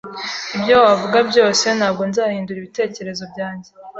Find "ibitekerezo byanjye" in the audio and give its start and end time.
2.59-3.69